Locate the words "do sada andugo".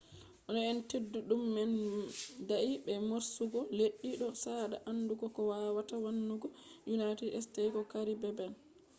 4.21-5.25